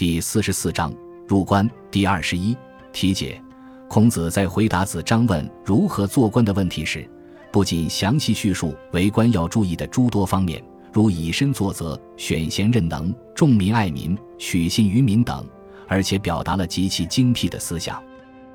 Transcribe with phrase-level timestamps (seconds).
[0.00, 0.90] 第四十四章
[1.28, 2.56] 入关第二十一
[2.90, 3.38] 题解。
[3.86, 7.06] 孔子在回答子张问如何做官的问题时，
[7.52, 15.46] 不仅详细叙述为官要注意的诸多方面，如以身作则、选贤任能、重民爱民、取信于民等，
[15.86, 18.02] 而且表达了极其精辟的思想。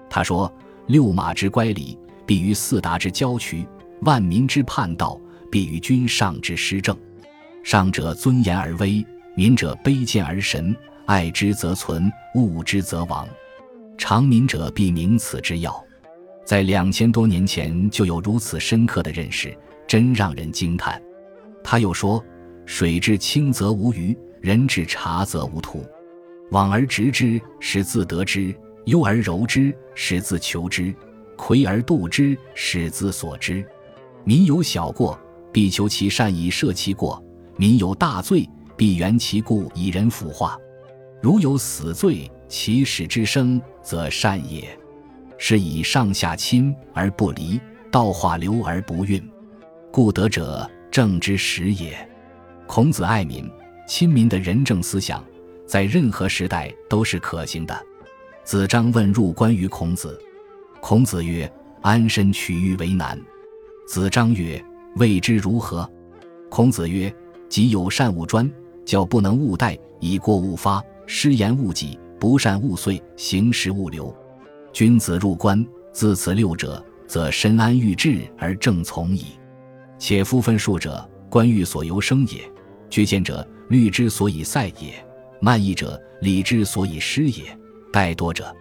[0.10, 0.52] 他说
[0.90, 3.64] ：“六马之乖离，必于四达之郊区；
[4.02, 5.22] 万民之叛道，
[5.52, 6.98] 必于君上之施政。
[7.62, 9.06] 上者尊严而威，
[9.36, 10.76] 民者卑贱而神。
[11.06, 13.28] 爱之则存，恶之则亡。”
[13.98, 15.84] 长民者必明此之要，
[16.46, 21.02] 在两千多年前就有如此深刻的认识，真让人惊叹。
[21.64, 22.24] 他又说
[22.66, 25.84] ：“水至清则无鱼，人至察则无徒。
[26.52, 28.54] 往而直之，使自得之；
[28.86, 30.94] 忧而柔之，使自求之；
[31.38, 33.66] 魁而度之，使自所之。
[34.24, 35.18] 民有小过，
[35.52, 37.18] 必求其善以赦其过；
[37.56, 40.60] 民有大罪，必原其故以人腐化。
[41.22, 44.66] 如有死罪。”其始之生，则善也；
[45.36, 47.60] 是以上下亲而不离，
[47.92, 49.22] 道化流而不运，
[49.92, 51.98] 故德者正之始也。
[52.68, 53.50] 孔子爱民、
[53.88, 55.26] 亲民的仁政思想，
[55.66, 57.76] 在任何时代都是可行的。
[58.44, 60.18] 子张问入关于孔子，
[60.80, 63.20] 孔子曰：“安身取欲为难。”
[63.90, 64.64] 子张曰
[64.98, 65.90] ：“未知如何？”
[66.48, 67.14] 孔子曰
[67.50, 68.50] ：“己有善勿专，
[68.86, 74.16] 教不能勿怠，以过勿发，失言勿己。”不善勿遂，行时勿流。
[74.72, 79.26] 君子入关，自此六者，则身安欲治而正从矣。
[80.00, 82.40] 且夫分数者，官欲所由生也；
[82.90, 84.94] 居见者，律之所以塞也；
[85.40, 87.44] 慢意者，礼之所以失也；
[87.92, 88.52] 怠惰者，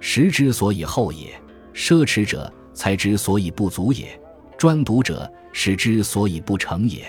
[0.00, 1.28] 时之所以厚也；
[1.72, 4.06] 奢侈者，才之所以不足也；
[4.58, 7.06] 专独者，使之所以不成也。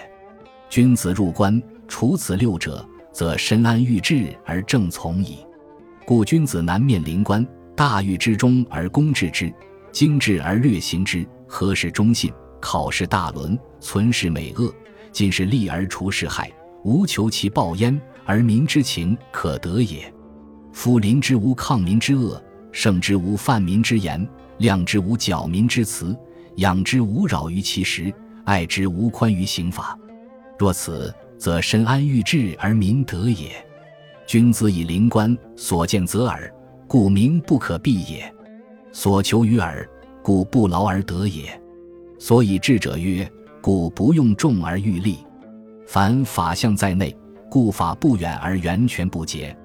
[0.69, 2.87] 君子入关，除此六者，
[3.19, 5.39] 则身安欲治而正从矣。
[6.05, 9.53] 故君子难面临官，大欲之中而公治之，
[9.91, 12.31] 精致而略行之，何事忠信？
[12.61, 14.73] 考试大伦，存世美恶，
[15.11, 16.49] 尽是利而除是害，
[16.85, 20.09] 无求其报焉，而民之情可得也。
[20.71, 22.41] 夫临之无抗民之恶，
[22.71, 24.25] 胜之无犯民之言，
[24.59, 26.15] 量之无矫民之辞，
[26.55, 28.13] 养之无扰于其实，
[28.45, 29.99] 爱之无宽于刑法。
[30.57, 33.49] 若此，则身安欲治而民得也。
[34.27, 36.53] 君子以灵官，所见则耳，
[36.85, 38.31] 故名不可避也；
[38.91, 39.89] 所求于耳，
[40.21, 41.59] 故不劳而得也。
[42.19, 43.27] 所以智者曰：
[43.61, 45.19] 故不用重而欲利。
[45.87, 47.15] 凡法相在内，
[47.49, 49.57] 故法不远而源泉不竭。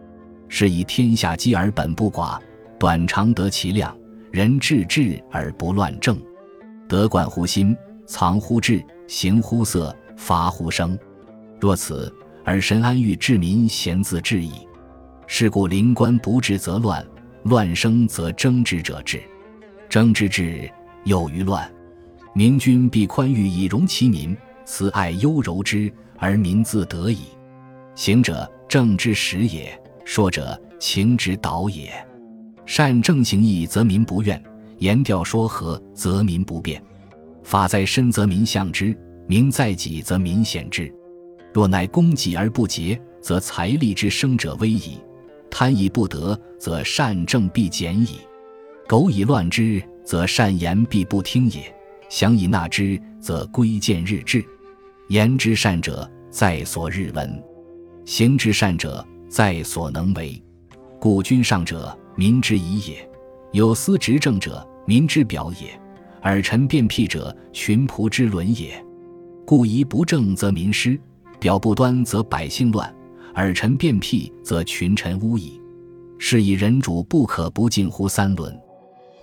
[0.48, 2.38] 是以天下积而本不寡，
[2.78, 3.94] 短长得其量，
[4.30, 6.16] 人治治而不乱政，
[6.88, 10.96] 德管乎心，藏乎志，行乎色，发乎声。
[11.64, 12.14] 若此。
[12.44, 14.52] 而神安欲治民，贤自治矣。
[15.26, 17.02] 是故临官不治则乱，
[17.44, 19.22] 乱生则争之者治，
[19.88, 20.70] 争之治
[21.04, 21.66] 有于乱。
[22.34, 24.36] 明君必宽裕以容其民，
[24.66, 27.28] 慈爱优柔之，而民自得矣。
[27.94, 29.72] 行者正之始也，
[30.04, 31.90] 说者情之导也。
[32.66, 34.38] 善正行义，则民不怨；
[34.80, 36.82] 言调说和，则民不变。
[37.42, 38.94] 法在身，则民向之；
[39.26, 40.92] 民在己，则民显之。
[41.54, 44.98] 若乃攻己而不竭，则财力之生者危矣；
[45.48, 48.18] 贪以不得，则善政必减矣；
[48.88, 51.60] 苟以乱之，则善言必不听也；
[52.08, 54.44] 想以纳之，则贵贱日至。
[55.10, 57.30] 言之善者，在所日闻；
[58.04, 60.42] 行之善者，在所能为。
[60.98, 62.96] 故君上者，民之仪也；
[63.52, 65.68] 有司执政者，民之表也；
[66.20, 68.84] 尔臣辩辟者，群仆之伦也。
[69.46, 70.98] 故宜不正，则民失。
[71.38, 72.92] 表不端则百姓乱，
[73.34, 75.60] 耳臣变辟则群臣污矣。
[76.18, 78.58] 是以人主不可不近乎三伦。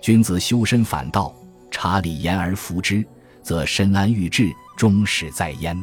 [0.00, 1.34] 君子修身反道，
[1.70, 3.04] 察礼言而服之，
[3.42, 5.76] 则身安欲治，终始在焉。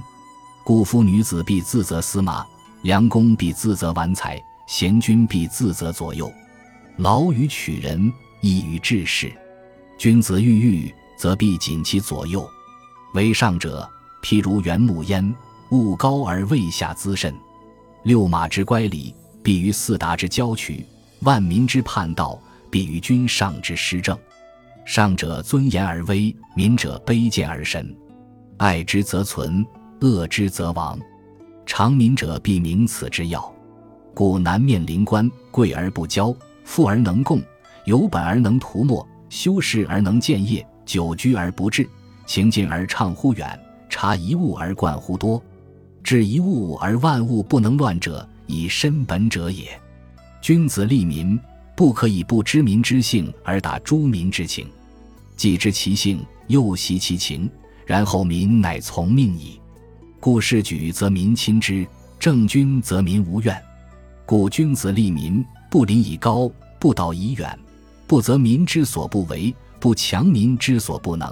[0.63, 2.45] 故夫女子必自责司马，
[2.83, 6.31] 良公必自责玩财，贤君必自责左右。
[6.97, 8.11] 劳于取人，
[8.41, 9.31] 易于治世。
[9.97, 12.47] 君子欲欲，则必谨其左右。
[13.13, 13.89] 为上者，
[14.21, 15.35] 譬如原木焉。
[15.71, 17.33] 物高而位下滋甚，
[18.03, 19.13] 六马之乖离，
[19.43, 20.83] 必于四达之郊区；
[21.21, 22.39] 万民之叛道，
[22.71, 24.17] 必于君上之施政。
[24.83, 27.95] 上者尊严而威，民者卑贱而神。
[28.57, 29.63] 爱之则存，
[30.01, 30.99] 恶之则亡。
[31.67, 33.53] 常民者必明此之要。
[34.15, 37.39] 故南面临官，贵而不骄，富而能共，
[37.85, 41.87] 有本而能图没，修饰而能建业，久居而不治，
[42.25, 43.47] 行近而畅乎远，
[43.87, 45.39] 察一物而贯乎多。
[46.09, 49.79] 治一物而万物不能乱者，以身本者也。
[50.41, 51.39] 君子利民，
[51.75, 54.67] 不可以不知民之性而达诸民之情。
[55.37, 57.47] 既知其性，又习其情，
[57.85, 59.61] 然后民乃从命矣。
[60.19, 61.85] 故事举则民亲之，
[62.17, 63.55] 正君则民无怨。
[64.25, 67.55] 故君子利民，不临以高，不导以远，
[68.07, 71.31] 不责民之所不为，不强民之所不能。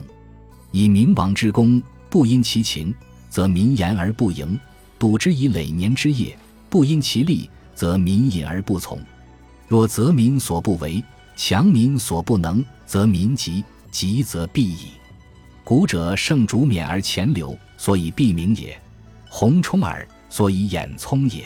[0.72, 1.82] 以明王之功，
[2.12, 2.94] 不因其情，
[3.38, 4.57] 则民言而不盈；
[4.98, 6.36] 笃之以累年之业，
[6.72, 9.00] 不因其利，则民隐而不从。
[9.68, 11.04] 若则民所不为，
[11.36, 14.88] 强民所不能，则民急，急则必矣。
[15.63, 18.72] 古者圣主免而前流，所以必明也；
[19.30, 21.45] 洪冲耳，所以眼聪也。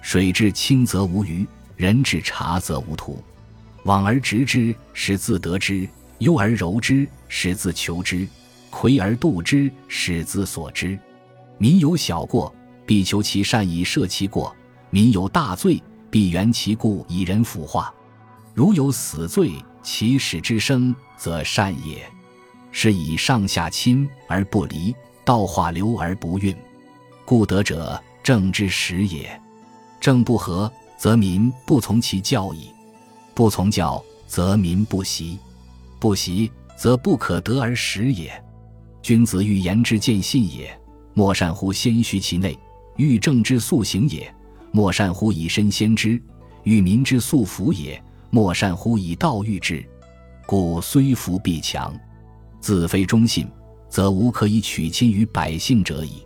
[0.00, 1.46] 水至清则无鱼，
[1.76, 3.22] 人至察则无徒。
[3.84, 5.86] 往而直之，使自得之；
[6.18, 8.26] 忧而柔之，使自求之。
[8.70, 10.98] 魁而度之，使自所知。
[11.62, 12.52] 民有小过，
[12.84, 14.52] 必求其善以赦其过；
[14.90, 15.80] 民有大罪，
[16.10, 17.94] 必原其故以人腐化。
[18.52, 22.04] 如有死罪，其始之生，则善也。
[22.72, 24.92] 是以上下亲而不离，
[25.24, 26.52] 道化流而不运。
[27.24, 29.40] 故德者，正之始也。
[30.00, 30.68] 正不和，
[30.98, 32.72] 则民不从其教矣；
[33.36, 35.38] 不从教，则民不习；
[36.00, 38.32] 不习，则不可得而始也。
[39.00, 40.76] 君子欲言之见信也，
[41.14, 42.56] 莫善乎先虚其内；
[42.96, 44.32] 欲正之速行也，
[44.70, 46.20] 莫善乎以身先之；
[46.64, 49.84] 欲民之速服也，莫善乎以道御之。
[50.46, 51.94] 故虽服必强，
[52.60, 53.46] 自非忠信，
[53.88, 56.24] 则无可以取亲于百姓者矣；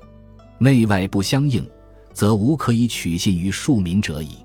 [0.59, 1.69] 内外不相应，
[2.13, 4.37] 则无可以取信于庶民者矣。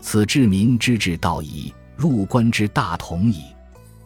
[0.00, 3.42] 此治民之治道矣，入官之大同矣。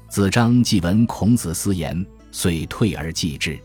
[0.09, 2.07] 子张既闻孔子思言。
[2.31, 3.59] 遂退而继之。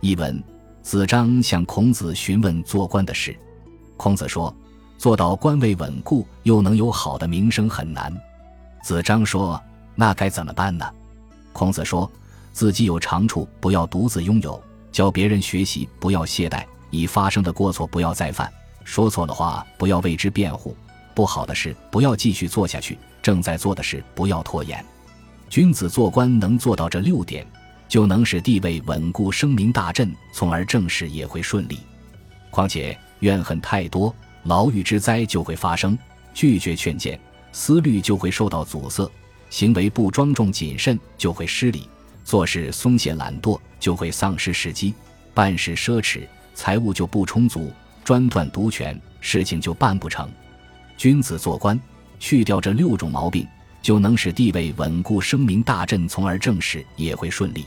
[0.00, 0.40] 译文：
[0.86, 3.36] 子张向孔子询问做官的事。
[3.96, 4.54] 孔子说
[4.96, 8.16] ：“做到官位稳固，又能有好的名声，很难。”
[8.84, 9.60] 子张说
[9.96, 10.88] ：“那该怎么办呢？”
[11.52, 12.08] 孔子说
[12.54, 14.52] ：“自己有长处，不要独自拥有；
[14.92, 18.46] 教别人学习，不要懈怠；已发生的过错，不要再犯；
[18.84, 20.72] 说错了话，不要为之辩护；
[21.16, 24.84] 不好的事，不要继续做下去；正在做的事，不要拖延。
[25.50, 27.44] 君子做官能做到这六点。”
[27.88, 31.78] 就能使地位稳固，声名大振，从而政事也会顺利。
[32.50, 35.96] 况且怨恨太多，牢狱之灾就会发生；
[36.34, 37.18] 拒绝劝谏，
[37.52, 39.08] 思虑就会受到阻塞；
[39.50, 41.88] 行为不庄重谨慎，就会失礼；
[42.24, 44.92] 做事松懈懒惰，就会丧失时机；
[45.32, 47.70] 办事奢侈，财物就不充足；
[48.04, 50.28] 专断独权，事情就办不成。
[50.96, 51.78] 君子做官，
[52.18, 53.46] 去掉这六种毛病，
[53.82, 57.66] 就能使地位稳固，声名大振，从而政事也会顺利。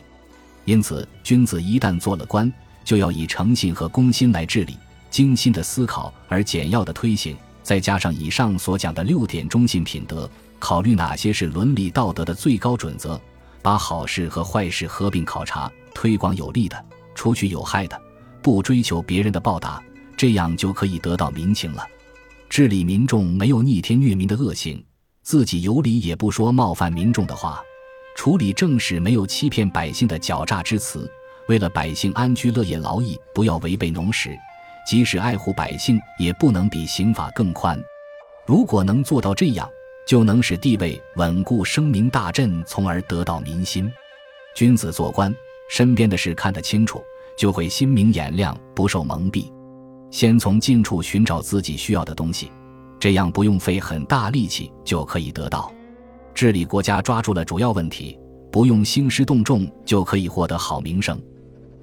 [0.69, 2.53] 因此，君子一旦做了官，
[2.85, 4.77] 就要以诚信和公心来治理，
[5.09, 10.29] 精心的思考而简要的推行，再加上以上所讲的六点忠信品德，
[10.59, 13.19] 考虑哪些是伦理道德的最高准则，
[13.63, 16.85] 把好事和坏事合并考察，推广有利的，
[17.15, 17.99] 除去有害的，
[18.39, 19.81] 不追求别人的报答，
[20.15, 21.83] 这样就可以得到民情了。
[22.47, 24.85] 治理民众没有逆天虐民的恶行，
[25.23, 27.59] 自己有理也不说冒犯民众的话。
[28.19, 31.09] 处理政事没有欺骗百姓的狡诈之词，
[31.47, 34.37] 为了百姓安居乐业劳役，不要违背农时，
[34.85, 37.81] 即使爱护百姓，也不能比刑法更宽。
[38.45, 39.71] 如果能做到这样，
[40.05, 43.89] 就能使地位稳固，声名大振，从而得到民心。
[44.53, 45.33] 君子做官，
[45.69, 47.01] 身边的事看得清楚，
[47.37, 49.49] 就会心明眼亮，不受蒙蔽。
[50.11, 52.51] 先从近处寻找自己需要的东西，
[52.99, 55.71] 这样不用费很大力气就可以得到。
[56.39, 58.17] 治理国家抓住了主要问题，
[58.49, 61.21] 不用兴师动众就可以获得好名声。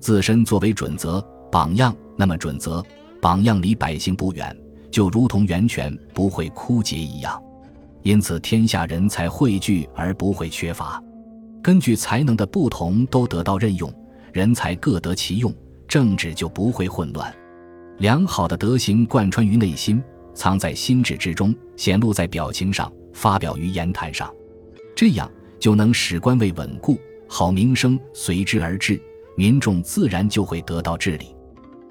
[0.00, 1.22] 自身作为准则
[1.52, 2.82] 榜样，那么准则
[3.20, 4.56] 榜样离百姓不远，
[4.90, 7.38] 就如同源泉不会枯竭一样。
[8.00, 10.98] 因此，天下人才汇聚而不会缺乏。
[11.62, 13.92] 根据才能的不同都得到任用，
[14.32, 15.54] 人才各得其用，
[15.86, 17.30] 政治就不会混乱。
[17.98, 24.32] 良好的德行贯穿于内心，藏在心智之中，显露在表情上，发表于言谈上。
[24.96, 26.98] 这样就能使官位稳固，
[27.28, 28.98] 好名声随之而至，
[29.36, 31.36] 民众自然就会得到治理。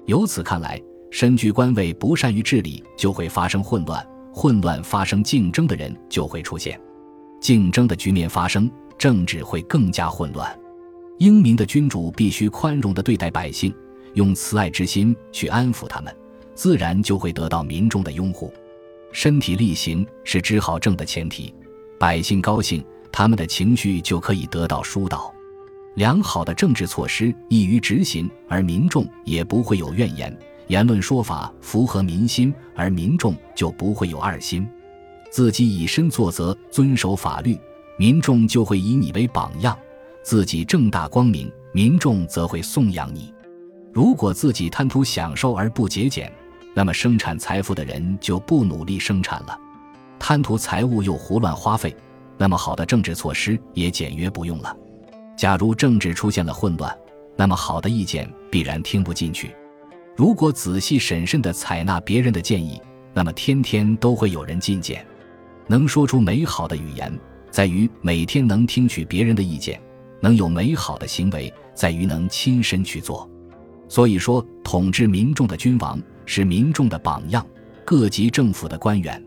[0.06, 0.82] 由此看来，
[1.12, 6.78] 身居官位不善于治理，就会发生混乱；混乱发生竞争的人就会出现，
[7.40, 10.58] 竞争的局面发生，政治会更加混乱。
[11.18, 13.72] 英明的君主必须宽容地对待百姓，
[14.14, 16.12] 用慈爱之心去安抚他们，
[16.56, 18.52] 自然就会得到民众的拥护。
[19.12, 21.54] 身体力行是治好政的前提，
[22.00, 22.84] 百姓高兴。
[23.18, 25.32] 他们的情绪就可以得到疏导，
[25.94, 30.38] 良好的政治措施易于执行，而民众也不会有怨言。
[30.66, 34.68] 言论说法符合民心，而民众就不会有二心。
[35.30, 37.58] 自己以身作则，遵守法律，
[37.96, 39.74] 民众就会以你为榜样；
[40.22, 43.32] 自己正大光明，民众则会颂扬你。
[43.94, 46.30] 如果自己贪图享受而不节俭，
[46.74, 49.58] 那么生产财富的人就不努力生产了；
[50.18, 51.96] 贪图财物又胡乱花费，
[52.38, 54.76] 那么好的政治措施也简约不用了。
[55.36, 56.96] 假如政治出现了混乱，
[57.36, 59.54] 那么好的意见必然听不进去。
[60.14, 62.80] 如果仔细审慎地采纳别人的建议，
[63.12, 65.04] 那么天天都会有人进谏。
[65.66, 67.12] 能说出美好的语言，
[67.50, 69.78] 在于每天能听取别人的意见；
[70.20, 73.28] 能有美好的行为，在于能亲身去做。
[73.88, 77.46] 所以说，统治民众的君王是民众的榜样，
[77.84, 79.22] 各级政府的官员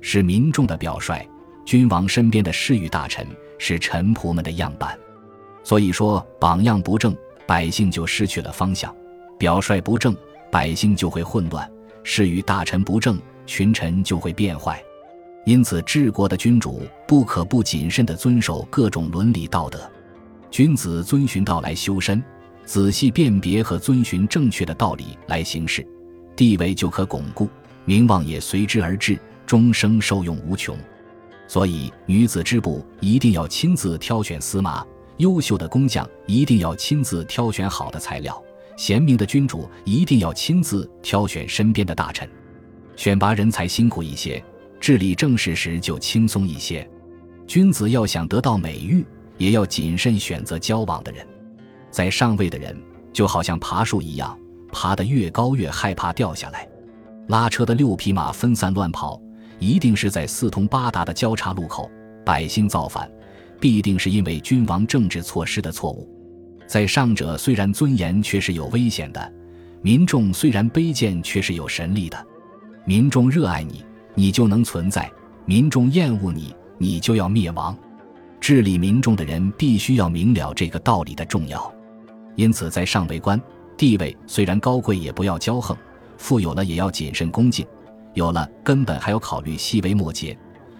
[0.00, 1.27] 是民众的表率，
[1.68, 3.26] 君王身边的侍御大臣
[3.58, 4.98] 是臣仆们的样板。
[5.62, 7.14] 所以说，榜样不正，
[7.46, 8.90] 百姓就失去了方向；
[9.38, 10.16] 表率不正，
[10.50, 11.62] 百姓就会混乱；
[12.02, 14.82] 侍御大臣不正，群臣就会变坏。
[15.44, 19.78] 因此，治国的君主不可不谨慎地遵守各种伦理道德。
[20.50, 22.24] 君子遵循道来修身，
[22.64, 25.86] 仔细辨别和遵循正确的道理来行事，
[26.34, 27.46] 地位就可巩固，
[27.84, 30.74] 名望也随之而至，终生受用无穷。
[31.48, 34.86] 所以，女子织布一定要亲自挑选丝麻。
[35.16, 38.40] 优秀的工匠一定要亲自挑选好的材料，
[38.76, 42.28] 贤明的君主一定要亲自挑选身边的大臣。
[42.94, 44.40] 选拔人才辛苦一些，
[44.78, 46.88] 治理政事时就轻松一些。
[47.48, 49.04] 君子要想得到美誉，
[49.38, 51.26] 也要谨慎选择交往的人。
[51.90, 52.80] 在上位的人
[53.12, 54.38] 就好像爬树一样，
[54.70, 56.68] 爬得越高越害怕掉下来。
[57.26, 59.20] 拉车的六匹马分散乱跑，
[59.58, 61.90] 一定是在四通八达的交叉路口，
[62.24, 63.10] 百姓造反。
[63.60, 66.08] 必定是因为君王政治措施的错误，
[66.64, 69.20] 在上者虽然尊严，却是有危险的；
[69.82, 72.26] 民众虽然卑贱，却是有神力的。
[72.84, 73.84] 民众热爱你，
[74.14, 75.10] 你就能存在；
[75.44, 77.76] 民众厌恶你，你就要灭亡。
[78.40, 81.74] 治理民众的人必须要明了这个道理的重要。
[82.36, 83.40] 因此，在上为官，
[83.76, 85.76] 地位虽然高贵，也不要骄横；
[86.16, 87.66] 富有了，也要谨慎恭敬；
[88.18, 90.36] 有了根本，还要考虑细微末节；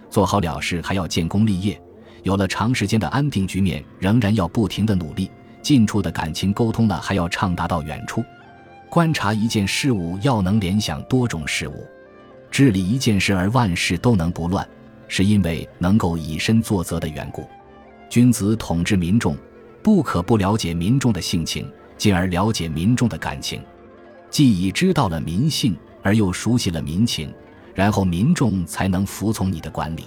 [0.09, 1.81] 做好了事，还要建功立业。
[2.23, 5.31] 有了长时间的安定局面，仍然要不停的努力。
[5.61, 8.21] 近处的感情沟通了，还要畅达到远处。
[8.89, 11.87] 观察一件事物，要能联想多种事物。
[12.51, 14.67] 治理一件事而万事都能不乱，
[15.07, 17.47] 是因为能够以身作则的缘故。
[18.09, 19.37] 君子统治民众，
[19.81, 23.61] 不可不了解民众的性情，进而了解民众的感情。
[24.29, 27.33] 既已知道了民性，而又熟悉了民情，
[27.73, 30.05] 然后民众才能服从你的管理。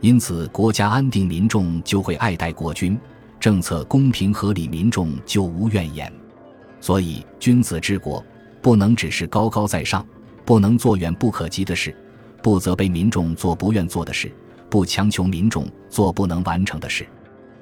[0.00, 2.96] 因此，国家安定，民众就会爱戴国君；
[3.40, 6.12] 政策公平合理，民众就无怨言。
[6.80, 8.22] 所以，君子治国
[8.60, 10.06] 不能只是高高在上，
[10.44, 11.96] 不能做远不可及的事，
[12.42, 14.30] 不责备民众做不愿做的事，
[14.68, 17.06] 不强求民众做不能完成的事。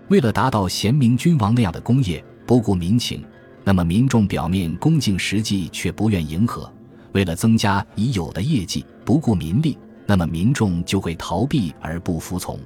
[0.09, 3.25] 为了达到贤明君王那样的功业，不顾民情，
[3.63, 6.69] 那么民众表面恭敬，实际却不愿迎合；
[7.13, 9.79] 为了增加已有的业绩，不顾民力。
[10.05, 12.59] 那么民众就会逃避而不服从。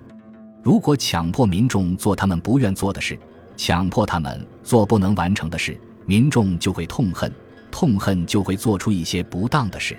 [0.63, 3.17] 如果强迫民众做他们不愿做的事，
[3.57, 7.31] 强迫他们做不能完成的事，民众就会痛恨，
[7.71, 9.97] 痛恨就会做出一些不当的事。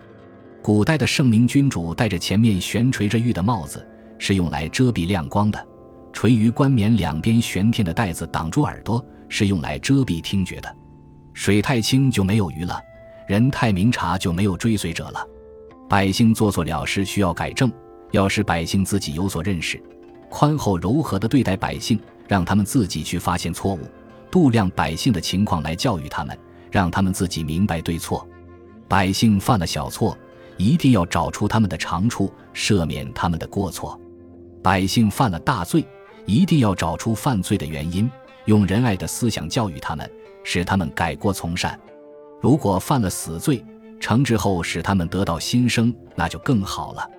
[0.61, 3.87] 古代的圣明君主戴着前面悬垂着玉的帽子，
[4.17, 5.59] 是用来遮蔽亮光的；
[6.11, 10.75] 垂于冠冕两边悬天的带子挡住耳朵，是用来遮蔽听觉的。
[11.33, 12.81] 水太清就没有鱼了，
[13.27, 15.27] 人太明察就没有追随者了。
[15.89, 17.71] 百姓做错了事需要改正，
[18.11, 19.81] 要使百姓自己有所认识，
[20.29, 23.79] 宽厚柔和地对待百姓，让他们自己去发现错误，
[24.31, 26.37] 度量百姓的情况来教育他们，
[26.71, 28.27] 让他们自己明白对错。
[28.87, 30.17] 百姓犯了小错，
[30.55, 33.99] 一定要找出他们的长处，赦免他们的过错；
[34.63, 35.85] 百姓犯了大罪，
[36.25, 38.09] 一定要找出犯罪的原因，
[38.45, 40.09] 用仁爱的思想教育他们，
[40.43, 41.77] 使他们改过从善。
[42.39, 43.63] 如果犯了死罪，
[43.99, 47.09] 惩治后使他们得到新生，那就更好了。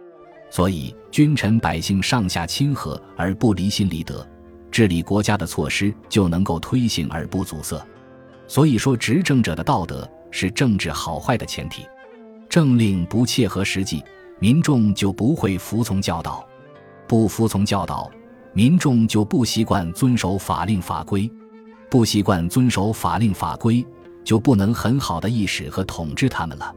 [0.51, 4.27] 所以君臣百姓上下亲和而不离心离德，
[4.71, 7.85] 治理国家的措施就能够推行而不阻塞。
[8.47, 11.85] 所以说，执政者的道德是政治好坏的前提。
[12.49, 14.03] 政令不切合实际，
[14.39, 16.43] 民众就不会服从教导；
[17.07, 18.11] 不服从教导，
[18.55, 21.31] 民众就不习惯遵守法令法规；
[21.91, 23.85] 不习惯遵守法令法规。
[24.29, 26.71] 就不能很好的意识和统治他们了。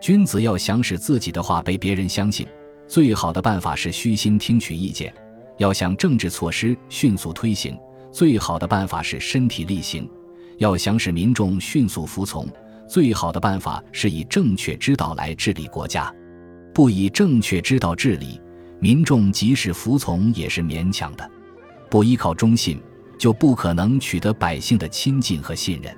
[0.00, 2.46] 君子要想使自己的话被别人相信，
[2.86, 5.10] 最好的办法是虚心听取意见；
[5.58, 7.76] 要想政治措施迅速推行，
[8.12, 10.04] 最好的办法是身体力行；
[10.58, 12.46] 要想使民众迅速服从，
[12.88, 16.14] 最好的办法是以正确之道来治理国家。
[16.72, 18.40] 不以正确之道治理，
[18.78, 21.28] 民众即使服从也是勉强的。
[21.90, 22.80] 不依靠忠信，
[23.18, 25.92] 就不可能取得百姓的亲近和信任；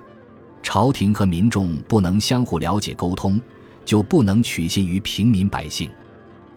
[0.66, 3.40] 朝廷和民众不能相互了解沟通，
[3.84, 5.88] 就不能取信于平民百姓。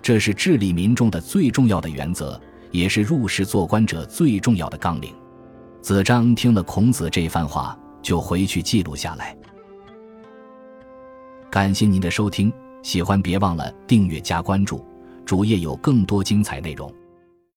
[0.02, 5.14] 这是治理民众的最重要的原则，也是入世做官者最重要的纲领。
[5.80, 9.38] 子张听了孔子这番话，就回去记录下来。
[11.52, 12.52] 感谢您的收听，
[12.82, 14.84] 喜欢别忘了订阅加关注，
[15.24, 16.92] 主页有更多精彩内容。